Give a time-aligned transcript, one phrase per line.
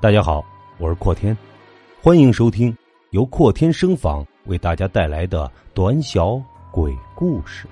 [0.00, 0.44] 大家好，
[0.78, 1.36] 我是阔天，
[2.00, 2.72] 欢迎收听
[3.10, 6.40] 由阔天声访为大家带来的短小
[6.70, 7.66] 鬼故事。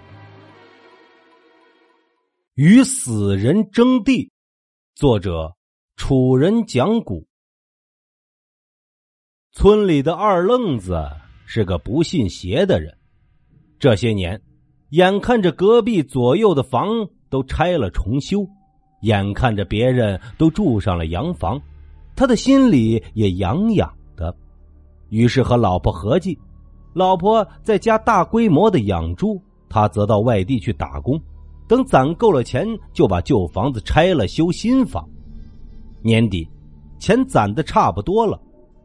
[2.55, 4.33] 与死人争地，
[4.97, 5.55] 作者：
[5.95, 7.25] 楚人讲古。
[9.53, 11.09] 村里的二愣子
[11.47, 12.99] 是个不信邪的人，
[13.79, 14.43] 这些年，
[14.89, 16.89] 眼看着隔壁左右的房
[17.31, 18.45] 都拆了重修，
[19.03, 21.63] 眼看着别人都住上了洋房。
[22.17, 24.35] 他的心里也痒痒的，
[25.11, 26.37] 于是和老婆合计，
[26.95, 29.39] 老婆在家大规模的养猪，
[29.69, 31.21] 他则到外地去打工，
[31.69, 35.07] 等攒够了钱，就把旧房子拆了修新房。
[36.01, 36.49] 年底，
[36.99, 38.41] 钱攒的差不多了，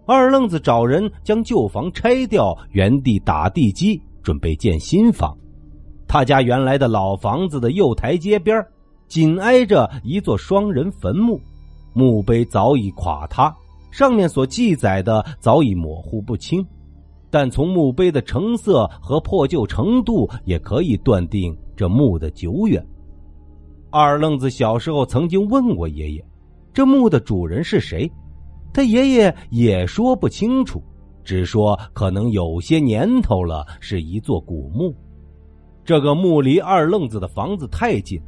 [0.05, 5.36] 二愣子找人将旧房拆掉，原地打地基，准备建新房。
[6.05, 8.61] 他家原来的老房子的右台阶边，
[9.08, 11.39] 紧挨着一座双人坟墓。
[11.94, 13.55] 墓碑早已垮塌，
[13.91, 16.66] 上面所记载的早已模糊不清，
[17.30, 22.86] 但从墓碑的成色和破旧程度，也可以断定这墓的久远。
[23.89, 26.25] 二愣子小时候曾经问过爷爷，
[26.73, 28.09] 这墓的主人是谁，
[28.73, 30.81] 他爷爷也说不清楚，
[31.25, 34.95] 只说可能有些年头了，是一座古墓。
[35.84, 38.22] 这个墓离二愣子的房子太近。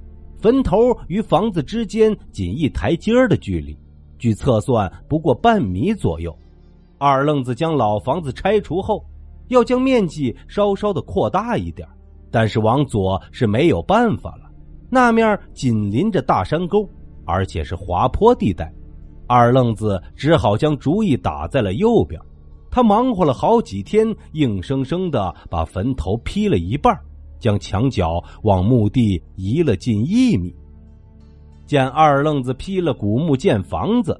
[0.43, 3.77] 坟头与房子之间仅一台阶的距离，
[4.19, 6.37] 据测算不过半米左右。
[6.97, 9.05] 二愣子将老房子拆除后，
[9.47, 11.87] 要将面积稍稍的扩大一点，
[12.29, 14.51] 但是往左是没有办法了，
[14.89, 16.85] 那面紧邻着大山沟，
[17.23, 18.69] 而且是滑坡地带。
[19.27, 22.19] 二愣子只好将主意打在了右边。
[22.69, 26.93] 他忙活了好几天，硬生生的把坟头劈了一半。
[27.43, 30.55] 将墙角往墓地移了近一米。
[31.65, 34.17] 见二愣子劈了古墓建房子，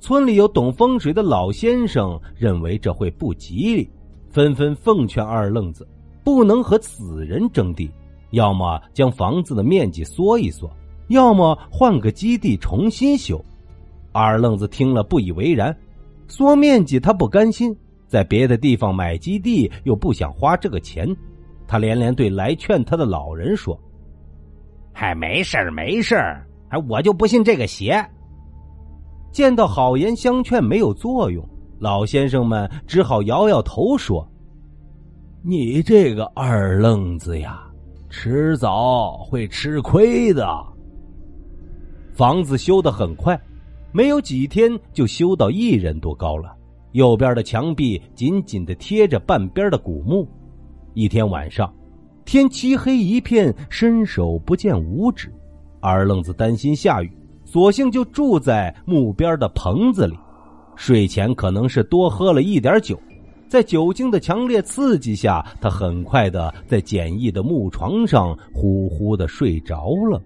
[0.00, 3.88] 村里有懂风水的老先生认为这会不吉利，
[4.28, 5.86] 纷纷奉劝二愣子
[6.24, 7.88] 不能和死人争地，
[8.32, 10.68] 要么将房子的面积缩一缩，
[11.06, 13.40] 要么换个基地重新修。
[14.10, 15.76] 二愣子听了不以为然，
[16.26, 17.76] 缩面积他不甘心，
[18.08, 21.14] 在别的地方买基地又不想花这个钱。
[21.66, 23.78] 他连连对来劝他的老人说
[24.92, 28.04] ：“嗨，没事儿，没事儿，哎，我就不信这个邪。”
[29.32, 31.44] 见到好言相劝没有作用，
[31.78, 34.26] 老先生们只好摇摇头说
[35.42, 37.62] ：“你这个二愣子呀，
[38.08, 40.46] 迟早会吃亏的。”
[42.14, 43.36] 房子修得很快，
[43.90, 46.54] 没有几天就修到一人多高了。
[46.92, 50.28] 右边的墙壁紧紧的贴着半边的古墓。
[50.94, 51.72] 一天晚上，
[52.24, 55.32] 天漆黑一片，伸手不见五指。
[55.80, 57.12] 二愣子担心下雨，
[57.44, 60.16] 索性就住在木边的棚子里。
[60.76, 62.98] 睡前可能是多喝了一点酒，
[63.48, 70.22] 在酒精的强烈刺激下，他很快的在简易的木床上呼呼的睡着了。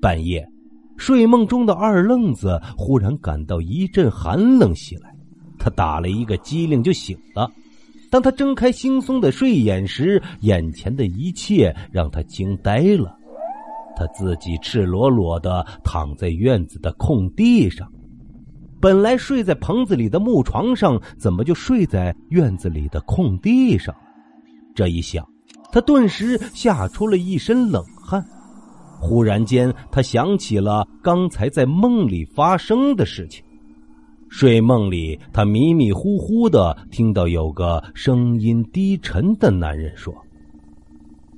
[0.00, 0.46] 半夜，
[0.96, 5.14] 睡梦中的二愣子忽然感到一阵寒冷袭来，
[5.58, 7.50] 他打了一个激灵就醒了。
[8.12, 13.16] 当他睁开惺忪的睡眼时，眼前的一切让他惊呆了。
[13.96, 17.90] 他自己赤裸裸的躺在院子的空地上，
[18.82, 23.94] 本来睡在棚子里的木床上，怎么就睡在院子里的空地上？
[24.74, 25.26] 这一想，
[25.72, 28.22] 他顿时吓出了一身冷汗。
[29.00, 33.42] 忽然间，他想起了刚才在梦里发生的事情。
[34.34, 40.12] 睡梦里，他迷迷糊糊的听到有个声音低沉的男人说：“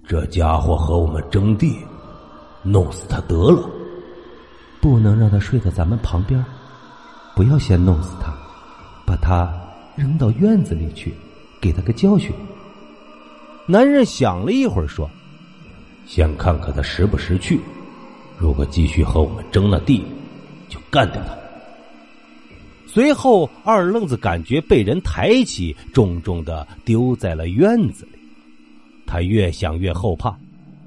[0.06, 1.77] 这家伙和我们争地，
[2.62, 3.69] 弄死他得了。
[4.81, 6.43] 不能让他睡在咱们旁边，
[7.34, 8.33] 不要先弄死他，
[9.04, 9.53] 把他
[9.97, 11.12] 扔到院子里去，
[11.60, 12.33] 给他个教训。”
[13.66, 15.10] 男人想了一会儿说
[16.06, 17.59] ：“先看看他识不识趣，
[18.38, 20.04] 如果继续和我们争那地，
[20.69, 21.34] 就干掉他。”
[22.95, 28.13] 随后，二愣子感觉被人抬起，重重的丢在了院子里。
[29.05, 30.39] 他越想越后怕。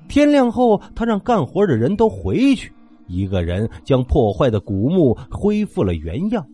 [0.07, 2.71] 天亮后，他让干活的人都回去，
[3.07, 6.47] 一个人将破坏的古墓恢复了原样。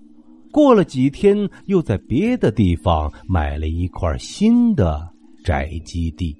[0.52, 5.08] 过了几天，又在别的地方买了一块新的
[5.44, 6.36] 宅基地。